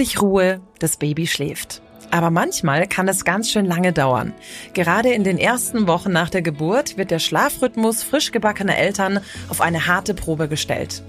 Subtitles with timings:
[0.00, 1.82] Endlich Ruhe, das Baby schläft.
[2.10, 4.32] Aber manchmal kann es ganz schön lange dauern.
[4.72, 9.60] Gerade in den ersten Wochen nach der Geburt wird der Schlafrhythmus frisch gebackener Eltern auf
[9.60, 11.02] eine harte Probe gestellt.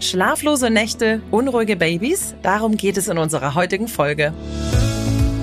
[0.00, 4.32] Schlaflose Nächte, unruhige Babys, darum geht es in unserer heutigen Folge.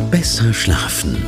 [0.10, 1.24] Besser schlafen.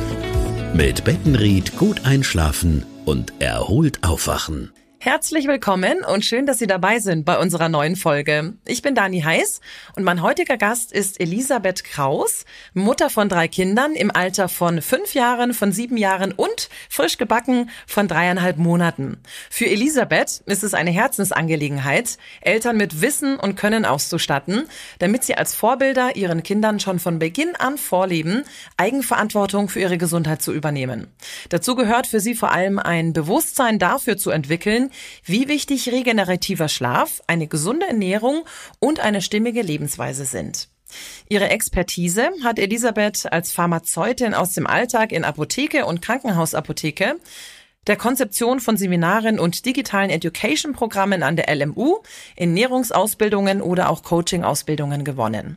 [0.74, 4.72] Mit Bettenried gut einschlafen und erholt aufwachen.
[5.00, 8.54] Herzlich willkommen und schön, dass Sie dabei sind bei unserer neuen Folge.
[8.66, 9.60] Ich bin Dani Heiß
[9.94, 15.14] und mein heutiger Gast ist Elisabeth Kraus, Mutter von drei Kindern im Alter von fünf
[15.14, 19.18] Jahren, von sieben Jahren und frisch gebacken von dreieinhalb Monaten.
[19.50, 24.64] Für Elisabeth ist es eine Herzensangelegenheit, Eltern mit Wissen und Können auszustatten,
[24.98, 28.42] damit sie als Vorbilder ihren Kindern schon von Beginn an vorleben,
[28.76, 31.06] Eigenverantwortung für ihre Gesundheit zu übernehmen.
[31.50, 34.88] Dazu gehört für sie vor allem ein Bewusstsein dafür zu entwickeln,
[35.24, 38.44] wie wichtig regenerativer Schlaf, eine gesunde Ernährung
[38.78, 40.68] und eine stimmige Lebensweise sind.
[41.28, 47.16] Ihre Expertise hat Elisabeth als Pharmazeutin aus dem Alltag in Apotheke und Krankenhausapotheke
[47.88, 52.02] der Konzeption von Seminaren und digitalen Education-Programmen an der LMU,
[52.36, 55.56] Ernährungsausbildungen oder auch Coaching-Ausbildungen gewonnen.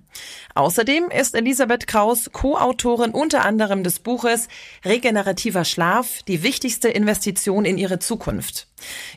[0.55, 4.48] Außerdem ist Elisabeth Kraus Co-Autorin unter anderem des Buches
[4.86, 8.67] Regenerativer Schlaf, die wichtigste Investition in ihre Zukunft.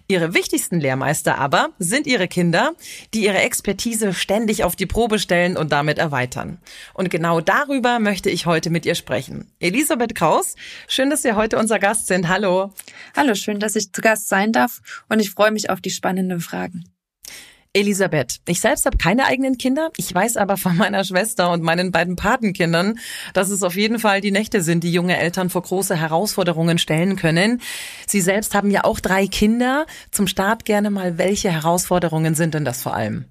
[0.09, 2.73] Ihre wichtigsten Lehrmeister aber sind ihre Kinder,
[3.13, 6.59] die ihre Expertise ständig auf die Probe stellen und damit erweitern.
[6.93, 9.51] Und genau darüber möchte ich heute mit ihr sprechen.
[9.61, 10.57] Elisabeth Kraus,
[10.89, 12.29] schön, dass Sie heute unser Gast sind.
[12.29, 12.73] Hallo.
[13.17, 16.41] Hallo, schön, dass ich zu Gast sein darf und ich freue mich auf die spannenden
[16.41, 16.85] Fragen.
[17.75, 19.91] Elisabeth, ich selbst habe keine eigenen Kinder.
[19.97, 23.01] Ich weiß aber von meiner Schwester und meinen beiden Patenkindern,
[23.33, 27.17] dass es auf jeden Fall die Nächte sind, die junge Eltern vor große Herausforderungen stellen
[27.17, 27.61] können.
[28.07, 29.87] Sie selbst haben ja auch drei Kinder.
[30.13, 33.25] Zum Start gerne mal, welche Herausforderungen sind denn das vor allem?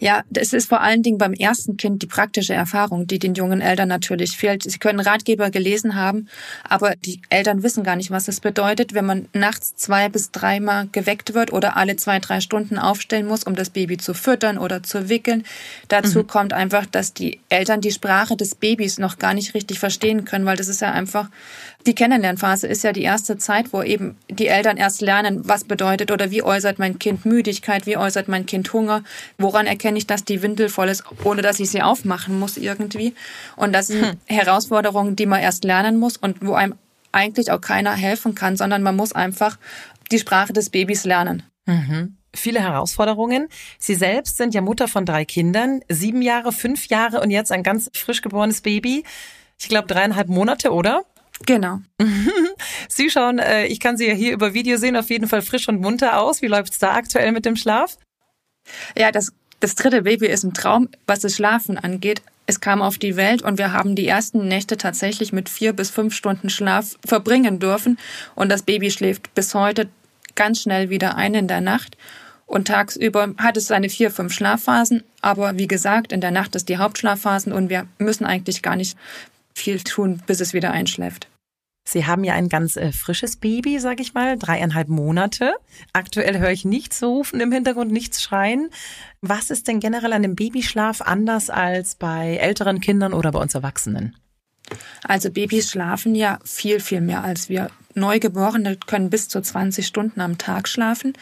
[0.00, 3.60] Ja, das ist vor allen Dingen beim ersten Kind die praktische Erfahrung, die den jungen
[3.60, 4.62] Eltern natürlich fehlt.
[4.62, 6.28] Sie können Ratgeber gelesen haben,
[6.62, 10.88] aber die Eltern wissen gar nicht, was es bedeutet, wenn man nachts zwei bis dreimal
[10.92, 14.84] geweckt wird oder alle zwei, drei Stunden aufstellen muss, um das Baby zu füttern oder
[14.84, 15.44] zu wickeln.
[15.88, 16.26] Dazu mhm.
[16.28, 20.46] kommt einfach, dass die Eltern die Sprache des Babys noch gar nicht richtig verstehen können,
[20.46, 21.28] weil das ist ja einfach
[21.86, 26.10] die Kennenlernphase ist ja die erste Zeit, wo eben die Eltern erst lernen, was bedeutet
[26.10, 29.02] oder wie äußert mein Kind Müdigkeit, wie äußert mein Kind Hunger,
[29.38, 33.14] woran erkenne ich, dass die Windel voll ist, ohne dass ich sie aufmachen muss irgendwie.
[33.56, 34.16] Und das sind hm.
[34.26, 36.74] Herausforderungen, die man erst lernen muss und wo einem
[37.12, 39.56] eigentlich auch keiner helfen kann, sondern man muss einfach
[40.10, 41.42] die Sprache des Babys lernen.
[41.66, 43.48] Mhm viele Herausforderungen.
[43.78, 47.62] Sie selbst sind ja Mutter von drei Kindern, sieben Jahre, fünf Jahre und jetzt ein
[47.62, 49.04] ganz frisch geborenes Baby.
[49.58, 51.04] Ich glaube dreieinhalb Monate, oder?
[51.46, 51.80] Genau.
[52.88, 55.68] Sie schauen, äh, ich kann Sie ja hier über Video sehen, auf jeden Fall frisch
[55.68, 56.42] und munter aus.
[56.42, 57.96] Wie läuft's da aktuell mit dem Schlaf?
[58.96, 62.22] Ja, das, das dritte Baby ist im Traum, was das Schlafen angeht.
[62.46, 65.90] Es kam auf die Welt und wir haben die ersten Nächte tatsächlich mit vier bis
[65.90, 67.98] fünf Stunden Schlaf verbringen dürfen.
[68.34, 69.88] Und das Baby schläft bis heute
[70.34, 71.96] ganz schnell wieder ein in der Nacht.
[72.46, 75.04] Und tagsüber hat es seine vier, fünf Schlafphasen.
[75.20, 78.96] Aber wie gesagt, in der Nacht ist die Hauptschlafphasen und wir müssen eigentlich gar nicht
[79.58, 81.28] viel tun, bis es wieder einschläft.
[81.88, 85.54] Sie haben ja ein ganz äh, frisches Baby, sag ich mal, dreieinhalb Monate.
[85.94, 88.68] Aktuell höre ich nichts rufen im Hintergrund, nichts schreien.
[89.22, 93.54] Was ist denn generell an dem Babyschlaf anders als bei älteren Kindern oder bei uns
[93.54, 94.14] Erwachsenen?
[95.04, 97.70] Also Babys schlafen ja viel, viel mehr als wir.
[97.94, 101.14] Neugeborene können bis zu 20 Stunden am Tag schlafen.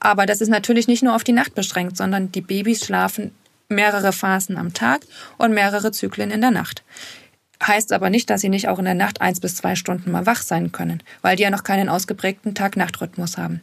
[0.00, 3.30] Aber das ist natürlich nicht nur auf die Nacht beschränkt, sondern die Babys schlafen
[3.68, 5.02] mehrere Phasen am Tag
[5.38, 6.82] und mehrere Zyklen in der Nacht.
[7.62, 10.26] Heißt aber nicht, dass sie nicht auch in der Nacht eins bis zwei Stunden mal
[10.26, 13.60] wach sein können, weil die ja noch keinen ausgeprägten Tag-Nacht-Rhythmus haben.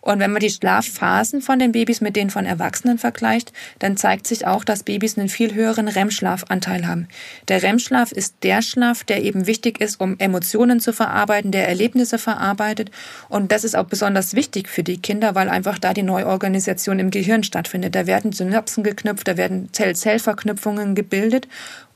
[0.00, 4.26] Und wenn man die Schlafphasen von den Babys mit denen von Erwachsenen vergleicht, dann zeigt
[4.26, 7.08] sich auch, dass Babys einen viel höheren REM-Schlafanteil haben.
[7.48, 12.18] Der REM-Schlaf ist der Schlaf, der eben wichtig ist, um Emotionen zu verarbeiten, der Erlebnisse
[12.18, 12.90] verarbeitet.
[13.28, 17.10] Und das ist auch besonders wichtig für die Kinder, weil einfach da die Neuorganisation im
[17.10, 17.94] Gehirn stattfindet.
[17.94, 21.48] Da werden Synapsen geknüpft, da werden Zell-Zell-Verknüpfungen gebildet.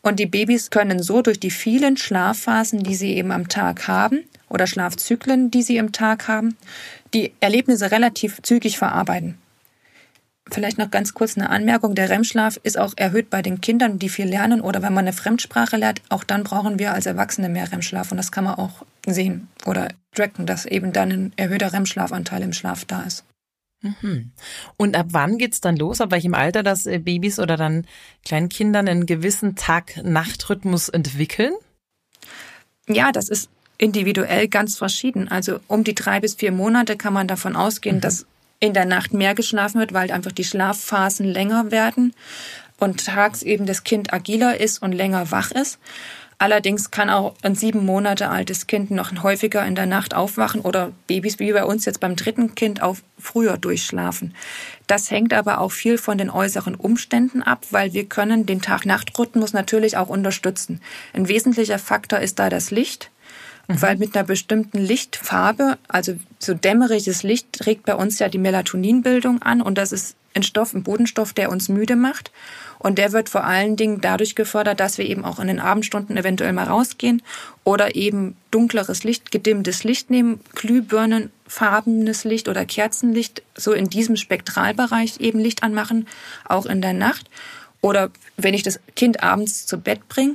[0.03, 4.25] Und die Babys können so durch die vielen Schlafphasen, die sie eben am Tag haben,
[4.53, 6.57] oder Schlafzyklen, die sie im Tag haben,
[7.15, 9.39] die Erlebnisse relativ zügig verarbeiten.
[10.51, 11.95] Vielleicht noch ganz kurz eine Anmerkung.
[11.95, 15.15] Der REM-Schlaf ist auch erhöht bei den Kindern, die viel lernen oder wenn man eine
[15.15, 16.03] Fremdsprache lernt.
[16.11, 19.89] Auch dann brauchen wir als Erwachsene mehr REM-Schlaf und das kann man auch sehen oder
[20.15, 23.25] tracken, dass eben dann ein erhöhter REM-Schlafanteil im Schlaf da ist.
[23.81, 24.33] Mhm.
[24.77, 26.01] Und ab wann geht's dann los?
[26.01, 27.87] Ab welchem Alter, dass äh, Babys oder dann
[28.25, 31.53] Kleinkinder einen gewissen Tag-Nacht-Rhythmus entwickeln?
[32.89, 33.49] Ja, das ist
[33.83, 35.29] individuell ganz verschieden.
[35.29, 38.01] Also um die drei bis vier Monate kann man davon ausgehen, mhm.
[38.01, 38.27] dass
[38.61, 42.15] in der Nacht mehr geschlafen wird, weil einfach die Schlafphasen länger werden.
[42.79, 45.79] und tags eben das Kind agiler ist und länger wach ist.
[46.39, 50.91] Allerdings kann auch ein sieben Monate altes Kind noch häufiger in der Nacht aufwachen oder
[51.07, 54.35] Babys wie bei uns jetzt beim dritten Kind auch früher durchschlafen.
[54.89, 59.53] Das hängt aber auch viel von den äußeren Umständen ab, weil wir können den Tag-Nacht-Rhythmus
[59.53, 60.81] natürlich auch unterstützen.
[61.13, 63.13] Ein wesentlicher Faktor ist da das Licht.
[63.69, 63.83] Mhm.
[63.83, 69.43] Weil mit einer bestimmten Lichtfarbe, also so dämmeriges Licht, regt bei uns ja die Melatoninbildung
[69.43, 72.31] an und das ist ein Stoff, ein Bodenstoff, der uns müde macht.
[72.79, 76.17] Und der wird vor allen Dingen dadurch gefördert, dass wir eben auch in den Abendstunden
[76.17, 77.23] eventuell mal rausgehen
[77.65, 84.17] oder eben dunkleres Licht, gedimmtes Licht nehmen, Glühbirnen, farbenes Licht oder Kerzenlicht, so in diesem
[84.17, 86.09] Spektralbereich eben Licht anmachen,
[86.49, 87.29] auch in der Nacht.
[87.83, 90.35] Oder wenn ich das Kind abends zu Bett bringe,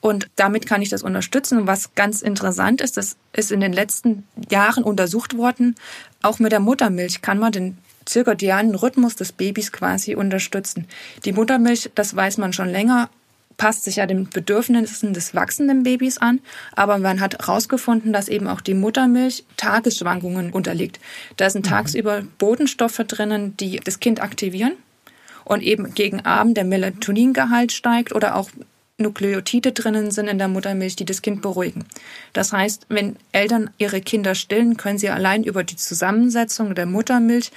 [0.00, 1.58] und damit kann ich das unterstützen.
[1.58, 5.74] Und was ganz interessant ist, das ist in den letzten Jahren untersucht worden,
[6.22, 10.86] auch mit der Muttermilch kann man den zirkadianen Rhythmus des Babys quasi unterstützen.
[11.24, 13.10] Die Muttermilch, das weiß man schon länger,
[13.58, 16.40] passt sich ja den Bedürfnissen des wachsenden Babys an,
[16.72, 21.00] aber man hat herausgefunden, dass eben auch die Muttermilch Tagesschwankungen unterliegt.
[21.36, 21.70] Da sind mhm.
[21.70, 24.74] tagsüber Bodenstoffe drinnen, die das Kind aktivieren
[25.44, 28.48] und eben gegen Abend der Melatoningehalt steigt oder auch
[28.98, 31.84] Nukleotide drinnen sind in der Muttermilch, die das Kind beruhigen.
[32.32, 37.52] Das heißt, wenn Eltern ihre Kinder stillen, können sie allein über die Zusammensetzung der Muttermilch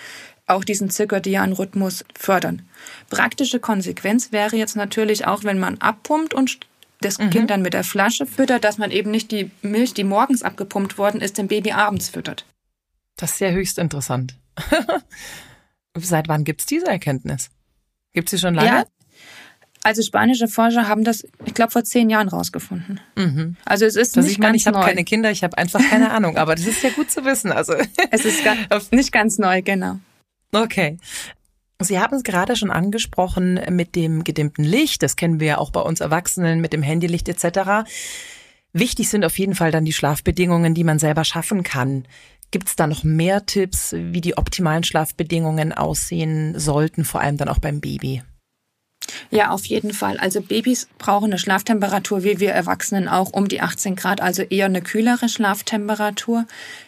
[0.45, 2.61] auch diesen zirkadianen Rhythmus fördern.
[3.09, 6.59] Praktische Konsequenz wäre jetzt natürlich auch, wenn man abpumpt und
[6.99, 7.31] das mhm.
[7.31, 10.97] Kind dann mit der Flasche füttert, dass man eben nicht die Milch, die morgens abgepumpt
[10.97, 12.45] worden ist, dem Baby abends füttert.
[13.15, 14.35] Das ist ja höchst interessant.
[15.97, 17.49] Seit wann gibt es diese Erkenntnis?
[18.13, 18.69] Gibt es sie schon lange?
[18.69, 18.83] Ja,
[19.83, 22.99] also spanische Forscher haben das, ich glaube, vor zehn Jahren rausgefunden.
[23.15, 23.55] Mhm.
[23.65, 26.37] Also es ist das nicht ganz ich habe keine Kinder, ich habe einfach keine Ahnung,
[26.37, 27.51] aber das ist ja gut zu wissen.
[27.51, 27.73] Also
[28.11, 29.99] es ist ganz, nicht ganz neu, genau.
[30.51, 30.97] Okay.
[31.79, 35.01] Sie haben es gerade schon angesprochen mit dem gedimmten Licht.
[35.01, 37.89] Das kennen wir ja auch bei uns Erwachsenen mit dem Handylicht etc.
[38.73, 42.05] Wichtig sind auf jeden Fall dann die Schlafbedingungen, die man selber schaffen kann.
[42.51, 47.47] Gibt es da noch mehr Tipps, wie die optimalen Schlafbedingungen aussehen sollten, vor allem dann
[47.47, 48.21] auch beim Baby?
[49.29, 50.17] Ja, auf jeden Fall.
[50.17, 54.65] Also Babys brauchen eine Schlaftemperatur, wie wir Erwachsenen auch, um die 18 Grad, also eher
[54.65, 56.45] eine kühlere Schlaftemperatur.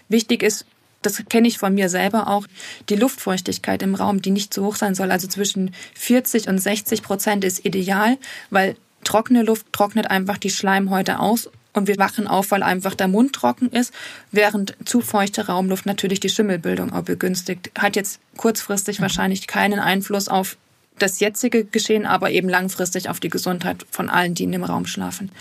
[0.10, 0.66] Wichtig ist,
[1.02, 2.48] das kenne ich von mir selber auch,
[2.90, 5.12] die Luftfeuchtigkeit im Raum, die nicht so hoch sein soll.
[5.12, 8.18] Also zwischen 40 und 60 Prozent ist ideal,
[8.50, 13.08] weil trockene Luft trocknet einfach die Schleimhäute aus und wir wachen auf, weil einfach der
[13.08, 13.94] Mund trocken ist,
[14.31, 17.72] während zu feuchte Raumluft natürlich die Schimmelbildung auch begünstigt.
[17.78, 19.04] Hat jetzt kurzfristig mhm.
[19.04, 20.58] wahrscheinlich keinen Einfluss auf
[21.00, 24.86] das jetzige Geschehen, aber eben langfristig auf die Gesundheit von allen, die in dem Raum
[24.86, 25.31] schlafen.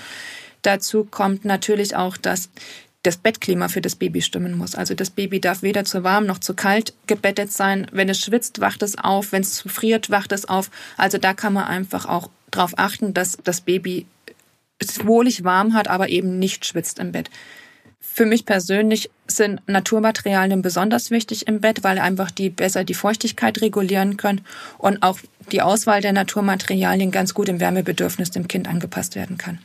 [0.62, 2.48] Dazu kommt natürlich auch, dass
[3.02, 4.76] das Bettklima für das Baby stimmen muss.
[4.76, 7.86] Also das Baby darf weder zu warm noch zu kalt gebettet sein.
[7.90, 9.32] Wenn es schwitzt, wacht es auf.
[9.32, 10.70] Wenn es friert, wacht es auf.
[10.96, 14.06] Also da kann man einfach auch darauf achten, dass das Baby
[14.78, 17.28] es wohlig warm hat, aber eben nicht schwitzt im Bett.
[18.04, 23.62] Für mich persönlich sind Naturmaterialien besonders wichtig im Bett, weil einfach die besser die Feuchtigkeit
[23.62, 24.42] regulieren können
[24.76, 25.18] und auch
[25.52, 29.60] die Auswahl der Naturmaterialien ganz gut im Wärmebedürfnis dem Kind angepasst werden kann.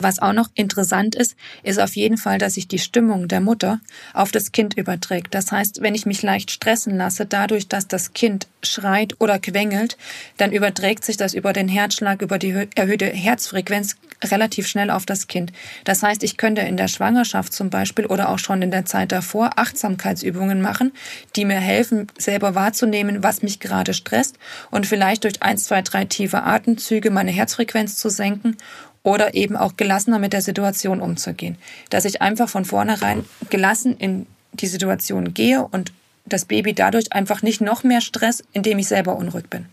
[0.00, 3.80] Was auch noch interessant ist, ist auf jeden Fall, dass sich die Stimmung der Mutter
[4.14, 5.34] auf das Kind überträgt.
[5.34, 9.98] Das heißt, wenn ich mich leicht stressen lasse, dadurch, dass das Kind schreit oder quengelt,
[10.38, 15.26] dann überträgt sich das über den Herzschlag, über die erhöhte Herzfrequenz relativ schnell auf das
[15.28, 15.52] Kind.
[15.84, 19.12] Das heißt, ich könnte in der Schwangerschaft zum Beispiel oder auch schon in der Zeit
[19.12, 20.92] davor Achtsamkeitsübungen machen,
[21.36, 24.38] die mir helfen, selber wahrzunehmen, was mich gerade stresst
[24.70, 28.56] und vielleicht durch eins, zwei, drei tiefe Atemzüge meine Herzfrequenz zu senken
[29.02, 31.56] oder eben auch gelassener mit der Situation umzugehen.
[31.88, 35.92] Dass ich einfach von vornherein gelassen in die Situation gehe und
[36.26, 39.66] das Baby dadurch einfach nicht noch mehr Stress, indem ich selber unruhig bin.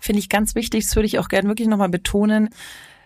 [0.00, 2.50] Finde ich ganz wichtig, das würde ich auch gerne wirklich nochmal betonen,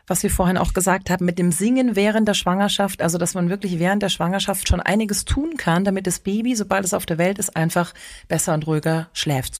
[0.07, 3.49] was wir vorhin auch gesagt haben, mit dem Singen während der Schwangerschaft, also dass man
[3.49, 7.19] wirklich während der Schwangerschaft schon einiges tun kann, damit das Baby, sobald es auf der
[7.19, 7.95] Welt ist, einfach
[8.27, 9.59] besser und ruhiger schläft.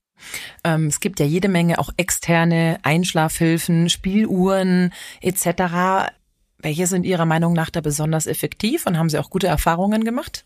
[0.63, 6.11] Ähm, es gibt ja jede Menge auch externe Einschlafhilfen, Spieluhren etc.
[6.59, 10.45] Welche sind Ihrer Meinung nach da besonders effektiv und haben Sie auch gute Erfahrungen gemacht?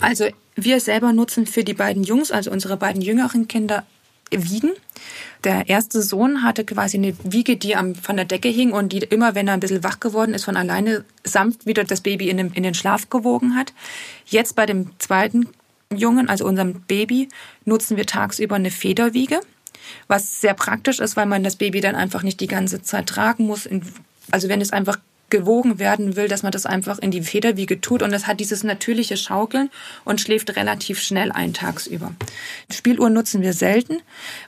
[0.00, 0.26] Also
[0.56, 3.84] wir selber nutzen für die beiden Jungs, also unsere beiden jüngeren Kinder,
[4.30, 4.72] Wiegen.
[5.44, 8.98] Der erste Sohn hatte quasi eine Wiege, die am, von der Decke hing und die
[8.98, 12.38] immer, wenn er ein bisschen wach geworden ist, von alleine sanft wieder das Baby in
[12.38, 13.72] den, in den Schlaf gewogen hat.
[14.26, 15.48] Jetzt bei dem zweiten
[15.96, 17.28] Jungen, also unserem Baby,
[17.64, 19.40] nutzen wir tagsüber eine Federwiege,
[20.08, 23.46] was sehr praktisch ist, weil man das Baby dann einfach nicht die ganze Zeit tragen
[23.46, 23.68] muss.
[24.30, 24.98] Also wenn es einfach
[25.30, 28.62] gewogen werden will, dass man das einfach in die Federwiege tut und das hat dieses
[28.62, 29.70] natürliche Schaukeln
[30.04, 32.14] und schläft relativ schnell ein tagsüber.
[32.70, 33.98] Spieluhren nutzen wir selten,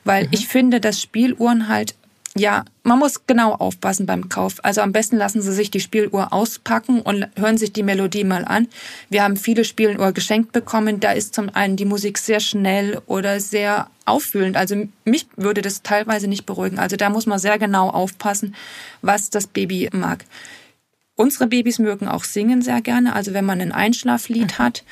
[0.05, 0.31] weil mhm.
[0.33, 1.97] ich finde, dass Spieluhren halt
[2.39, 4.57] ja, man muss genau aufpassen beim Kauf.
[4.63, 8.45] Also am besten lassen Sie sich die Spieluhr auspacken und hören sich die Melodie mal
[8.45, 8.69] an.
[9.09, 11.01] Wir haben viele Spieluhr geschenkt bekommen.
[11.01, 14.57] Da ist zum einen die Musik sehr schnell oder sehr auffühlend.
[14.57, 16.79] Also mich würde das teilweise nicht beruhigen.
[16.79, 18.55] Also da muss man sehr genau aufpassen,
[19.03, 20.25] was das Baby mag.
[21.17, 23.15] Unsere Babys mögen auch singen sehr gerne.
[23.15, 24.59] Also wenn man ein Einschlaflied mhm.
[24.59, 24.85] hat,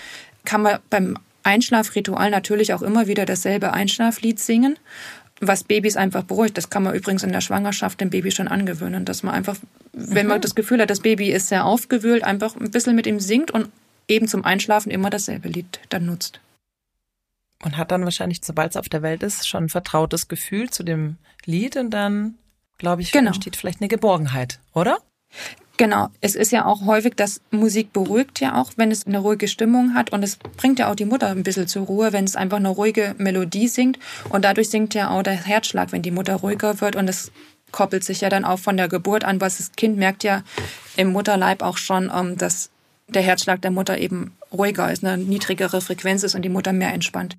[0.44, 4.78] kann man beim Einschlafritual natürlich auch immer wieder dasselbe Einschlaflied singen,
[5.46, 6.56] was Babys einfach beruhigt.
[6.56, 9.56] Das kann man übrigens in der Schwangerschaft dem Baby schon angewöhnen, dass man einfach,
[9.92, 10.42] wenn man mhm.
[10.42, 13.70] das Gefühl hat, das Baby ist sehr aufgewühlt, einfach ein bisschen mit ihm singt und
[14.08, 16.40] eben zum Einschlafen immer dasselbe Lied dann nutzt.
[17.62, 20.82] Und hat dann wahrscheinlich, sobald es auf der Welt ist, schon ein vertrautes Gefühl zu
[20.82, 22.34] dem Lied und dann,
[22.78, 23.28] glaube ich, genau.
[23.28, 24.98] entsteht vielleicht eine Geborgenheit, oder?
[25.76, 29.48] Genau, es ist ja auch häufig, dass Musik beruhigt ja auch, wenn es eine ruhige
[29.48, 30.12] Stimmung hat.
[30.12, 32.68] Und es bringt ja auch die Mutter ein bisschen zur Ruhe, wenn es einfach eine
[32.68, 33.98] ruhige Melodie singt.
[34.28, 36.94] Und dadurch sinkt ja auch der Herzschlag, wenn die Mutter ruhiger wird.
[36.94, 37.32] Und es
[37.72, 40.44] koppelt sich ja dann auch von der Geburt an, was das Kind merkt ja
[40.96, 42.70] im Mutterleib auch schon, ähm, dass
[43.08, 46.94] der Herzschlag der Mutter eben ruhiger ist, eine niedrigere Frequenz ist und die Mutter mehr
[46.94, 47.36] entspannt.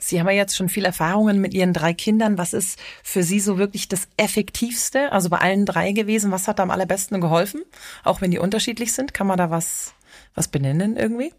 [0.00, 2.38] Sie haben ja jetzt schon viel Erfahrungen mit Ihren drei Kindern.
[2.38, 5.10] Was ist für Sie so wirklich das Effektivste?
[5.10, 6.30] Also bei allen drei gewesen.
[6.30, 7.62] Was hat da am allerbesten geholfen?
[8.04, 9.94] Auch wenn die unterschiedlich sind, kann man da was,
[10.34, 11.32] was benennen irgendwie?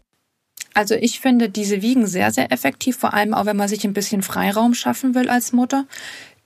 [0.74, 3.92] Also ich finde diese Wiegen sehr, sehr effektiv, vor allem auch wenn man sich ein
[3.92, 5.86] bisschen Freiraum schaffen will als Mutter.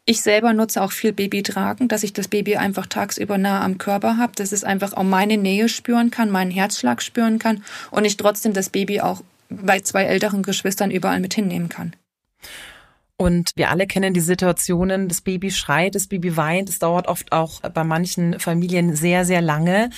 [0.07, 4.17] Ich selber nutze auch viel Babytragen, dass ich das Baby einfach tagsüber nah am Körper
[4.19, 8.17] habe, dass es einfach auch meine Nähe spüren kann, meinen Herzschlag spüren kann und ich
[8.17, 11.95] trotzdem das Baby auch bei zwei älteren Geschwistern überall mit hinnehmen kann.
[13.17, 16.69] Und wir alle kennen die Situationen, das Baby schreit, das Baby weint.
[16.69, 19.91] Es dauert oft auch bei manchen Familien sehr, sehr lange.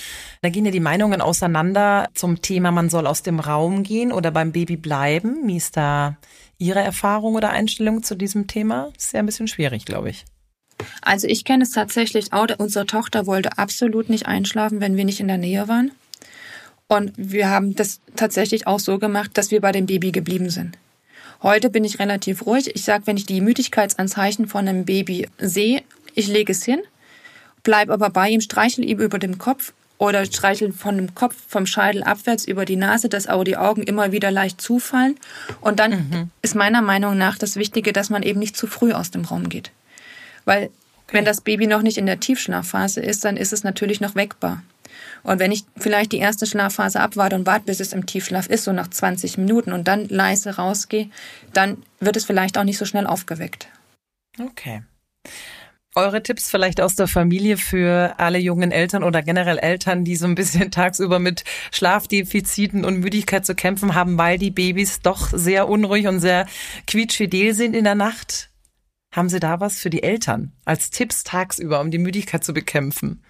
[0.43, 4.29] Da gehen ja die Meinungen auseinander zum Thema, man soll aus dem Raum gehen oder
[4.29, 5.47] beim Baby bleiben.
[5.47, 6.17] Wie ist da
[6.59, 8.91] Ihre Erfahrung oder Einstellung zu diesem Thema?
[8.95, 10.25] Ist ja ein bisschen schwierig, glaube ich.
[11.01, 12.47] Also ich kenne es tatsächlich auch.
[12.59, 15.91] Unsere Tochter wollte absolut nicht einschlafen, wenn wir nicht in der Nähe waren.
[16.87, 20.77] Und wir haben das tatsächlich auch so gemacht, dass wir bei dem Baby geblieben sind.
[21.43, 22.75] Heute bin ich relativ ruhig.
[22.75, 25.83] Ich sage, wenn ich die Müdigkeitsanzeichen von einem Baby sehe,
[26.15, 26.79] ich lege es hin,
[27.63, 31.65] bleib aber bei ihm, streichel ihm über dem Kopf oder streichel von dem Kopf, vom
[31.65, 35.17] Scheitel abwärts über die Nase, dass auch die Augen immer wieder leicht zufallen.
[35.61, 36.31] Und dann mhm.
[36.41, 39.49] ist meiner Meinung nach das Wichtige, dass man eben nicht zu früh aus dem Raum
[39.49, 39.71] geht.
[40.45, 40.71] Weil okay.
[41.11, 44.61] wenn das Baby noch nicht in der Tiefschlafphase ist, dann ist es natürlich noch weckbar.
[45.23, 48.63] Und wenn ich vielleicht die erste Schlafphase abwarte und warte, bis es im Tiefschlaf ist,
[48.63, 51.09] so nach 20 Minuten und dann leise rausgehe,
[51.53, 53.67] dann wird es vielleicht auch nicht so schnell aufgeweckt.
[54.39, 54.83] Okay.
[55.95, 60.27] Eure Tipps vielleicht aus der Familie für alle jungen Eltern oder generell Eltern, die so
[60.27, 65.67] ein bisschen tagsüber mit Schlafdefiziten und Müdigkeit zu kämpfen haben, weil die Babys doch sehr
[65.67, 66.45] unruhig und sehr
[66.85, 68.51] quietschfidel sind in der Nacht.
[69.11, 73.23] Haben Sie da was für die Eltern als Tipps tagsüber, um die Müdigkeit zu bekämpfen?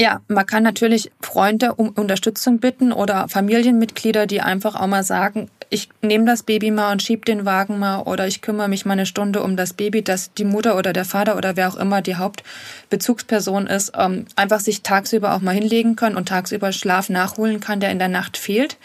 [0.00, 5.50] Ja, man kann natürlich Freunde um Unterstützung bitten oder Familienmitglieder, die einfach auch mal sagen,
[5.70, 8.92] ich nehme das Baby mal und schieb den Wagen mal oder ich kümmere mich mal
[8.92, 12.00] eine Stunde um das Baby, dass die Mutter oder der Vater oder wer auch immer
[12.00, 17.58] die Hauptbezugsperson ist, ähm, einfach sich tagsüber auch mal hinlegen können und tagsüber Schlaf nachholen
[17.58, 18.76] kann, der in der Nacht fehlt.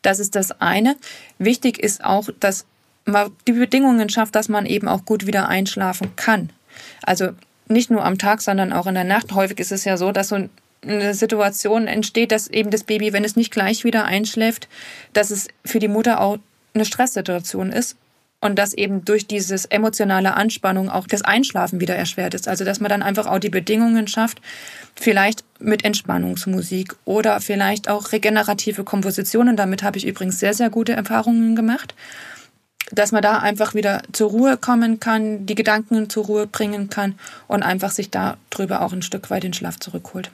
[0.00, 0.96] Das ist das eine.
[1.38, 2.64] Wichtig ist auch, dass
[3.04, 6.50] man die Bedingungen schafft, dass man eben auch gut wieder einschlafen kann.
[7.02, 7.30] Also
[7.68, 9.32] nicht nur am Tag, sondern auch in der Nacht.
[9.34, 10.48] Häufig ist es ja so, dass so
[10.82, 14.68] eine Situation entsteht, dass eben das Baby, wenn es nicht gleich wieder einschläft,
[15.12, 16.38] dass es für die Mutter auch
[16.74, 17.96] eine Stresssituation ist
[18.40, 22.46] und dass eben durch dieses emotionale Anspannung auch das Einschlafen wieder erschwert ist.
[22.46, 24.40] Also dass man dann einfach auch die Bedingungen schafft,
[24.94, 29.56] vielleicht mit Entspannungsmusik oder vielleicht auch regenerative Kompositionen.
[29.56, 31.94] Damit habe ich übrigens sehr, sehr gute Erfahrungen gemacht
[32.92, 37.18] dass man da einfach wieder zur Ruhe kommen kann, die Gedanken zur Ruhe bringen kann
[37.46, 40.30] und einfach sich da drüber auch ein Stück weit den Schlaf zurückholt.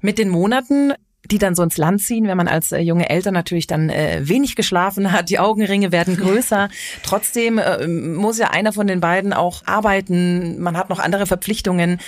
[0.00, 0.92] Mit den Monaten
[1.30, 4.20] die dann so ins Land ziehen, wenn man als äh, junge Eltern natürlich dann äh,
[4.22, 6.68] wenig geschlafen hat, die Augenringe werden größer.
[7.02, 10.60] Trotzdem äh, muss ja einer von den beiden auch arbeiten.
[10.60, 12.00] Man hat noch andere Verpflichtungen.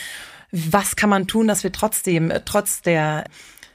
[0.53, 3.25] Was kann man tun, dass wir trotzdem, äh, trotz der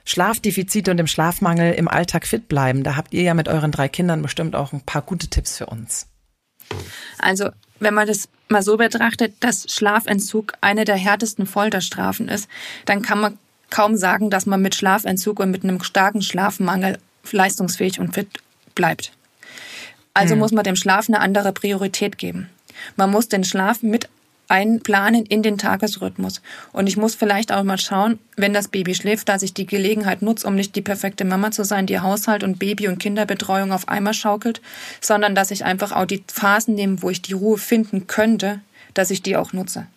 [0.06, 2.84] Schlafdefizite und dem Schlafmangel im Alltag fit bleiben.
[2.84, 5.66] Da habt ihr ja mit euren drei Kindern bestimmt auch ein paar gute Tipps für
[5.66, 6.08] uns.
[7.18, 12.48] Also, wenn man das mal so betrachtet, dass Schlafentzug eine der härtesten Folterstrafen ist,
[12.86, 13.38] dann kann man
[13.70, 17.00] kaum sagen, dass man mit Schlafentzug und mit einem starken Schlafmangel
[17.32, 18.30] leistungsfähig und fit
[18.76, 19.12] bleibt.
[20.14, 20.40] Also hm.
[20.40, 22.50] muss man dem Schlaf eine andere Priorität geben.
[22.96, 24.08] Man muss den Schlaf mit
[24.48, 26.42] einplanen in den Tagesrhythmus.
[26.72, 30.22] Und ich muss vielleicht auch mal schauen, wenn das Baby schläft, dass ich die Gelegenheit
[30.22, 33.88] nutze, um nicht die perfekte Mama zu sein, die Haushalt und Baby- und Kinderbetreuung auf
[33.88, 34.62] einmal schaukelt,
[35.02, 38.62] sondern dass ich einfach auch die Phasen nehme, wo ich die Ruhe finden könnte,
[38.94, 39.88] dass ich die auch nutze.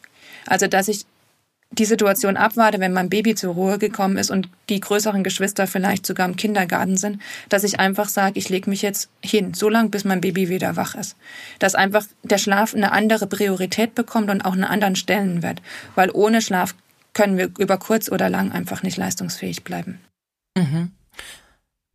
[0.47, 1.05] Also, dass ich
[1.71, 6.07] die Situation abwarte, wenn mein Baby zur Ruhe gekommen ist und die größeren Geschwister vielleicht
[6.07, 9.91] sogar im Kindergarten sind, dass ich einfach sage, ich lege mich jetzt hin, so lange,
[9.91, 11.17] bis mein Baby wieder wach ist.
[11.59, 15.61] Dass einfach der Schlaf eine andere Priorität bekommt und auch einen anderen Stellenwert.
[15.95, 16.75] Weil ohne Schlaf
[17.13, 20.01] können wir über kurz oder lang einfach nicht leistungsfähig bleiben.
[20.57, 20.93] Mhm.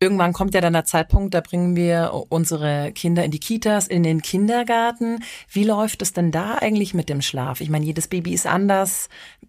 [0.04, 4.02] Irgendwann kommt ja dann der Zeitpunkt, da bringen wir unsere Kinder in die Kitas, in
[4.02, 5.24] den Kindergarten.
[5.50, 7.62] Wie läuft es denn da eigentlich mit dem Schlaf?
[7.62, 9.08] Ich meine, jedes Baby ist anders.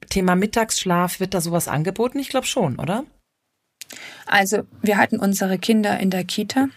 [0.09, 2.19] Thema Mittagsschlaf, wird da sowas angeboten?
[2.19, 3.03] Ich glaube schon, oder?
[4.27, 6.69] Also, wir hatten unsere Kinder in der Kita.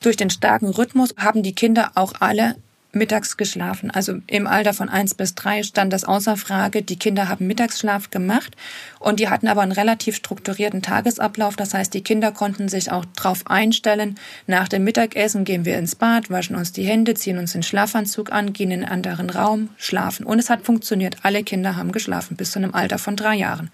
[0.00, 2.56] Durch den starken Rhythmus haben die Kinder auch alle
[2.92, 3.90] mittags geschlafen.
[3.90, 6.82] Also im Alter von eins bis drei stand das außer Frage.
[6.82, 8.54] Die Kinder haben Mittagsschlaf gemacht
[8.98, 11.56] und die hatten aber einen relativ strukturierten Tagesablauf.
[11.56, 14.16] Das heißt, die Kinder konnten sich auch darauf einstellen.
[14.46, 18.30] Nach dem Mittagessen gehen wir ins Bad, waschen uns die Hände, ziehen uns den Schlafanzug
[18.30, 20.26] an, gehen in einen anderen Raum, schlafen.
[20.26, 21.16] Und es hat funktioniert.
[21.22, 23.70] Alle Kinder haben geschlafen bis zu einem Alter von drei Jahren.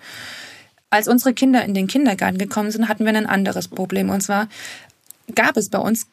[0.90, 4.08] Als unsere Kinder in den Kindergarten gekommen sind, hatten wir ein anderes Problem.
[4.10, 4.48] Und zwar
[5.34, 6.06] gab es bei uns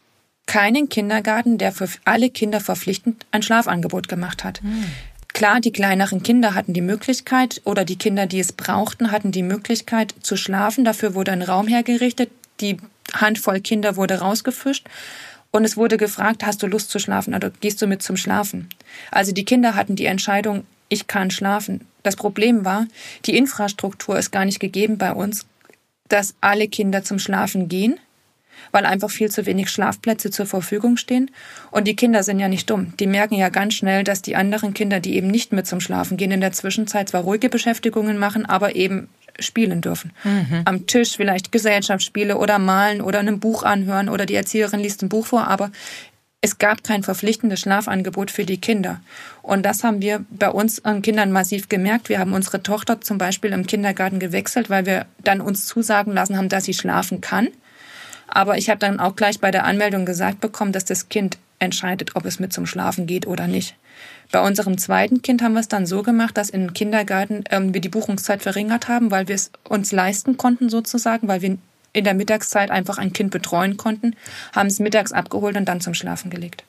[0.45, 4.61] keinen Kindergarten, der für alle Kinder verpflichtend ein Schlafangebot gemacht hat.
[4.63, 4.85] Mhm.
[5.33, 9.43] Klar, die kleineren Kinder hatten die Möglichkeit oder die Kinder, die es brauchten, hatten die
[9.43, 10.85] Möglichkeit zu schlafen.
[10.85, 12.29] Dafür wurde ein Raum hergerichtet.
[12.61, 12.77] Die
[13.13, 14.87] Handvoll Kinder wurde rausgefischt.
[15.51, 18.69] Und es wurde gefragt, hast du Lust zu schlafen oder gehst du mit zum Schlafen?
[19.11, 21.87] Also die Kinder hatten die Entscheidung, ich kann schlafen.
[22.03, 22.87] Das Problem war,
[23.25, 25.45] die Infrastruktur ist gar nicht gegeben bei uns,
[26.07, 27.99] dass alle Kinder zum Schlafen gehen
[28.71, 31.31] weil einfach viel zu wenig Schlafplätze zur Verfügung stehen.
[31.71, 32.93] Und die Kinder sind ja nicht dumm.
[32.99, 36.17] Die merken ja ganz schnell, dass die anderen Kinder, die eben nicht mit zum Schlafen
[36.17, 39.09] gehen, in der Zwischenzeit zwar ruhige Beschäftigungen machen, aber eben
[39.39, 40.11] spielen dürfen.
[40.23, 40.61] Mhm.
[40.65, 45.09] Am Tisch vielleicht Gesellschaftsspiele oder malen oder ein Buch anhören oder die Erzieherin liest ein
[45.09, 45.71] Buch vor, aber
[46.45, 49.01] es gab kein verpflichtendes Schlafangebot für die Kinder.
[49.41, 52.07] Und das haben wir bei uns an Kindern massiv gemerkt.
[52.07, 56.37] Wir haben unsere Tochter zum Beispiel im Kindergarten gewechselt, weil wir dann uns zusagen lassen
[56.37, 57.47] haben, dass sie schlafen kann.
[58.27, 62.15] Aber ich habe dann auch gleich bei der Anmeldung gesagt bekommen, dass das Kind entscheidet,
[62.15, 63.75] ob es mit zum Schlafen geht oder nicht.
[64.31, 67.81] Bei unserem zweiten Kind haben wir es dann so gemacht, dass im Kindergarten ähm, wir
[67.81, 71.57] die Buchungszeit verringert haben, weil wir es uns leisten konnten sozusagen, weil wir
[71.93, 74.15] in der Mittagszeit einfach ein Kind betreuen konnten,
[74.53, 76.65] haben es mittags abgeholt und dann zum Schlafen gelegt.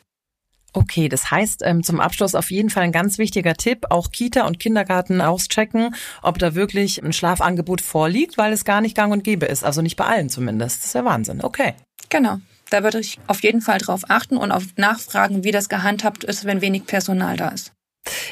[0.77, 4.47] Okay, das heißt ähm, zum Abschluss auf jeden Fall ein ganz wichtiger Tipp, auch Kita
[4.47, 9.25] und Kindergarten auschecken, ob da wirklich ein Schlafangebot vorliegt, weil es gar nicht gang und
[9.25, 9.65] gäbe ist.
[9.65, 10.81] Also nicht bei allen zumindest.
[10.81, 11.43] Das ist ja Wahnsinn.
[11.43, 11.73] Okay.
[12.11, 12.41] Genau.
[12.69, 16.45] Da würde ich auf jeden Fall drauf achten und auf nachfragen, wie das gehandhabt ist,
[16.45, 17.73] wenn wenig Personal da ist.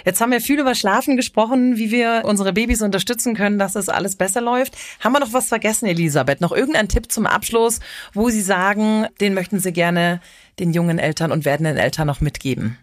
[0.05, 3.89] Jetzt haben wir viel über Schlafen gesprochen, wie wir unsere Babys unterstützen können, dass es
[3.89, 4.75] alles besser läuft.
[5.01, 6.41] Haben wir noch was vergessen, Elisabeth?
[6.41, 7.81] Noch irgendein Tipp zum Abschluss,
[8.13, 10.21] wo Sie sagen, den möchten Sie gerne
[10.59, 12.79] den jungen Eltern und werdenden Eltern noch mitgeben?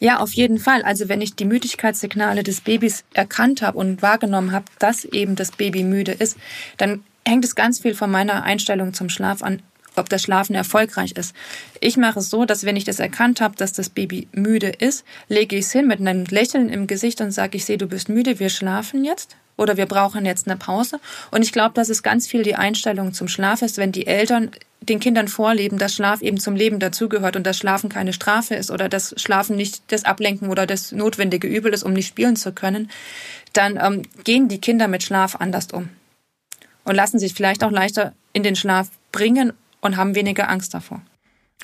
[0.00, 0.82] Ja, auf jeden Fall.
[0.82, 5.52] Also wenn ich die Müdigkeitssignale des Babys erkannt habe und wahrgenommen habe, dass eben das
[5.52, 6.36] Baby müde ist,
[6.76, 9.62] dann hängt es ganz viel von meiner Einstellung zum Schlaf an,
[9.96, 11.34] ob das Schlafen erfolgreich ist.
[11.80, 15.04] Ich mache es so, dass wenn ich das erkannt habe, dass das Baby müde ist,
[15.28, 18.08] lege ich es hin mit einem Lächeln im Gesicht und sage, ich sehe, du bist
[18.08, 20.98] müde, wir schlafen jetzt oder wir brauchen jetzt eine Pause.
[21.30, 24.50] Und ich glaube, dass es ganz viel die Einstellung zum Schlaf ist, wenn die Eltern
[24.80, 28.70] den Kindern vorleben, dass Schlaf eben zum Leben dazugehört und dass Schlafen keine Strafe ist
[28.70, 32.52] oder dass Schlafen nicht das Ablenken oder das notwendige Übel ist, um nicht spielen zu
[32.52, 32.90] können,
[33.52, 35.88] dann ähm, gehen die Kinder mit Schlaf anders um
[36.84, 41.02] und lassen sich vielleicht auch leichter in den Schlaf bringen und haben weniger Angst davor.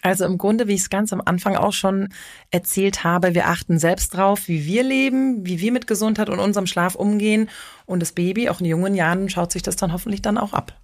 [0.02, 2.08] Also im Grunde, wie ich es ganz am Anfang auch schon
[2.50, 6.66] erzählt habe, wir achten selbst drauf, wie wir leben, wie wir mit Gesundheit und unserem
[6.66, 7.50] Schlaf umgehen.
[7.84, 10.74] Und das Baby, auch in jungen Jahren, schaut sich das dann hoffentlich dann auch ab.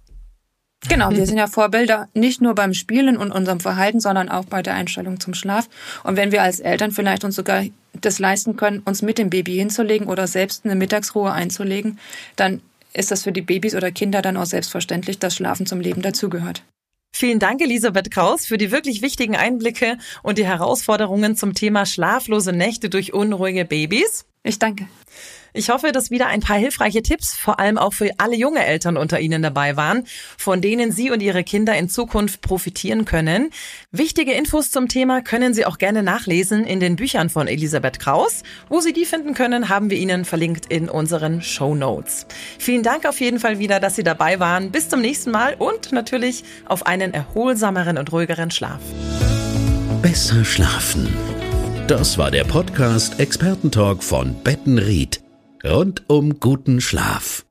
[0.87, 4.61] Genau, wir sind ja Vorbilder nicht nur beim Spielen und unserem Verhalten, sondern auch bei
[4.61, 5.67] der Einstellung zum Schlaf.
[6.03, 9.55] Und wenn wir als Eltern vielleicht uns sogar das leisten können, uns mit dem Baby
[9.55, 11.97] hinzulegen oder selbst eine Mittagsruhe einzulegen,
[12.35, 12.61] dann
[12.93, 16.63] ist das für die Babys oder Kinder dann auch selbstverständlich, dass Schlafen zum Leben dazugehört.
[17.11, 22.53] Vielen Dank, Elisabeth Kraus, für die wirklich wichtigen Einblicke und die Herausforderungen zum Thema schlaflose
[22.53, 24.25] Nächte durch unruhige Babys.
[24.47, 24.87] Ich danke.
[25.53, 28.95] Ich hoffe, dass wieder ein paar hilfreiche Tipps, vor allem auch für alle junge Eltern
[28.95, 30.03] unter Ihnen dabei waren,
[30.37, 33.49] von denen Sie und Ihre Kinder in Zukunft profitieren können.
[33.91, 38.43] Wichtige Infos zum Thema können Sie auch gerne nachlesen in den Büchern von Elisabeth Kraus.
[38.69, 42.27] Wo Sie die finden können, haben wir Ihnen verlinkt in unseren Show Notes.
[42.59, 44.71] Vielen Dank auf jeden Fall wieder, dass Sie dabei waren.
[44.71, 48.79] Bis zum nächsten Mal und natürlich auf einen erholsameren und ruhigeren Schlaf.
[50.01, 51.07] Besser schlafen.
[51.87, 55.21] Das war der Podcast Expertentalk von Bettenried.
[55.63, 57.46] Rund um guten Schlaf.